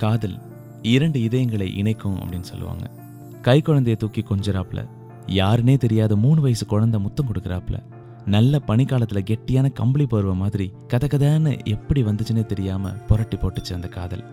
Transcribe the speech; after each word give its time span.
காதல் 0.00 0.38
இரண்டு 0.82 1.20
இதயங்களை 1.20 1.76
இணைக்கும் 1.76 2.18
அப்படின்னு 2.18 2.40
சொல்லுவாங்க. 2.40 2.90
கை 3.42 3.62
குழந்தைய 3.64 3.96
தூக்கி 3.96 4.20
கொஞ்சிறாப்புல. 4.20 4.88
யாருனே 5.26 5.76
தெரியாத 5.76 6.16
மூணு 6.16 6.40
வயசு 6.40 6.66
குழந்தை 6.66 7.00
முத்தம் 7.00 7.26
கொடுக்குறாப்புல. 7.32 7.78
நல்ல 8.26 8.60
பனிக்காலத்துல 8.66 9.34
கெட்டியான 9.34 9.72
கம்பளி 9.72 10.06
பருவ 10.06 10.34
மாதிரி 10.34 10.72
கத 10.88 10.96
கதன்னு 10.96 11.64
எப்படி 11.64 12.02
வந்துச்சுன்னே 12.02 12.46
தெரியாம 12.46 12.90
புரட்டி 12.90 13.36
போட்டுச்சு 13.36 13.74
அந்த 13.74 13.88
காதல். 13.88 14.24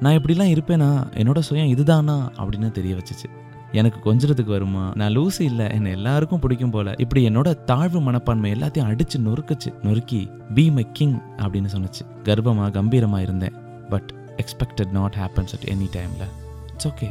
நான் 0.00 0.14
இப்படிலாம் 0.14 0.56
இருப்பேனா? 0.56 1.06
என்னோட 1.14 1.42
சுயம் 1.50 1.66
இதுதானா? 1.66 2.30
அப்படின்னு 2.36 2.70
தெரிய 2.70 2.94
வச்சுச்சு. 2.94 3.30
எனக்கு 3.72 4.14
கொஞ்சறதுக்கு 4.14 4.46
வருமா? 4.46 4.92
நான் 4.94 5.18
லூசு 5.18 5.40
இல்லை. 5.40 5.70
என்னை 5.70 5.92
எல்லாருக்கும் 5.92 6.38
பிடிக்கும் 6.38 6.70
போல. 6.70 6.94
இப்படி 6.96 7.28
என்னோட 7.28 7.64
தாழ்வு 7.64 8.00
மனப்பான்மை 8.00 8.52
எல்லாத்தையும் 8.52 8.94
அடிச்சு 8.94 9.18
நொறுக்குச்சு. 9.18 9.82
நொறுக்கி 9.82 10.30
பி 10.54 10.70
மை 10.70 10.86
கிங் 10.92 11.20
அப்படின்னு 11.36 11.68
சொன்னச்சு. 11.72 12.06
கர்ப்பமாக 12.24 12.70
கம்பீரமா 12.70 13.18
இருந்தேன். 13.18 13.52
But 13.88 14.16
expected 14.42 14.92
not 14.98 15.18
happens 15.22 15.54
at 15.56 15.66
any 15.74 15.88
டைம்ல 15.96 16.24
இட்ஸ் 16.72 16.88
ஓகே 16.92 17.08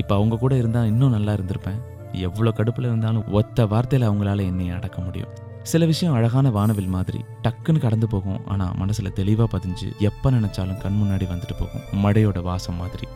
இப்போ 0.00 0.14
அவங்க 0.18 0.38
கூட 0.42 0.54
இருந்தால் 0.62 0.88
இன்னும் 0.92 1.14
நல்லா 1.16 1.32
இருந்திருப்பேன். 1.36 1.78
எவ்வளோ 2.28 2.50
கடுப்பில் 2.58 2.88
இருந்தாலும் 2.90 3.26
ஒத்த 3.38 3.66
வார்த்தையில் 3.72 4.06
அவங்களால 4.08 4.44
என்னை 4.50 4.66
அடக்க 4.76 4.98
முடியும். 5.06 5.32
சில 5.70 5.86
விஷயம் 5.90 6.14
அழகான 6.18 6.50
வானவில் 6.56 6.92
மாதிரி 6.96 7.20
டக்குன்னு 7.44 7.80
கடந்து 7.84 8.06
போகும். 8.14 8.38
ஆனால் 8.52 8.76
மனசில் 8.82 9.14
தெளிவாக 9.18 9.48
பதிஞ்சு 9.54 9.88
எப்போ 10.08 10.30
நினச்சாலும் 10.36 10.80
கண் 10.84 10.98
முன்னாடி 11.00 11.26
வந்துட்டு 11.32 11.56
போகும். 11.62 11.84
மழையோட 12.04 12.40
வாசம் 12.48 12.80
மாதிரி. 12.82 13.06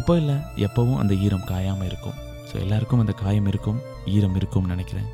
இப்போ 0.00 0.12
இல்லை 0.20 0.36
எப்போவும் 0.66 1.00
அந்த 1.02 1.14
ஈரம் 1.26 1.48
காயாமல் 1.52 1.88
இருக்கும். 1.90 2.18
ஸோ 2.48 2.54
எல்லாருக்கும் 2.64 3.02
அந்த 3.04 3.14
காயம் 3.22 3.48
இருக்கும் 3.52 3.80
ஈரம் 4.16 4.36
இருக்கும்னு 4.40 4.74
நினைக்கிறேன். 4.74 5.08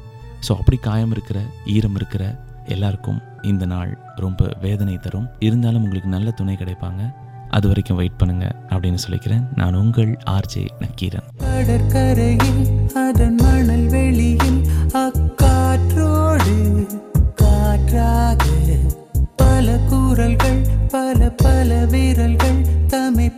ஸோ 0.47 0.53
அப்படி 0.61 0.77
காயம் 0.89 1.15
இருக்கிற 1.17 1.39
ஈரம் 1.77 1.97
இருக்கிற 2.01 2.25
எல்லாருக்கும் 2.75 3.21
இந்த 3.51 3.65
நாள் 3.73 3.93
ரொம்ப 4.25 4.51
வேதனை 4.65 4.97
தரும். 5.07 5.29
இருந்தாலும் 5.47 5.85
உங்களுக்கு 5.87 6.11
நல்ல 6.17 6.31
துணை 6.41 6.57
கிடைப்பாங்க. 6.63 7.03
அது 7.51 7.67
வரைக்கும் 7.67 7.97
வெயிட் 7.97 8.17
பண்ணுங்க 8.17 8.47
அப்படின்னு 8.69 8.99
சொல்லிக்கிறேன். 9.09 9.45
நான் 9.55 9.75
உங்கள் 9.75 10.19
ஆர்ஜே 10.31 10.69
நக்கீரன். 10.79 11.27
கடற்கரையில் 11.37 12.63
அதன் 12.95 13.35
மணல் 13.35 13.87
வெளியில் 13.87 14.61
அக்காற்றோடு 14.93 16.57
காற்றாக 17.35 18.45
பல 19.37 19.79
கூறல்கள் 19.89 20.61
பல 20.89 21.31
பல 21.31 21.85
விரல்கள் 21.85 22.61
தமை 22.87 23.31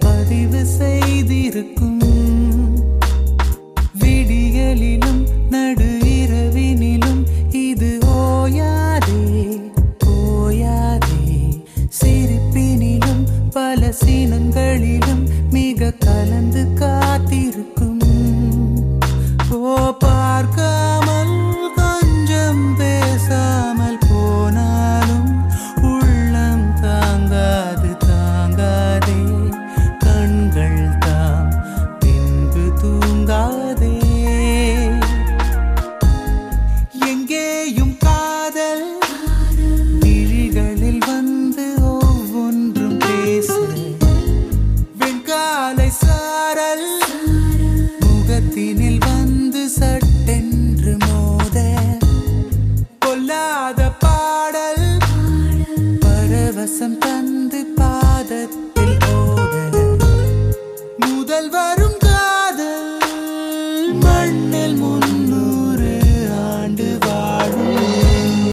Santa 56.66 57.29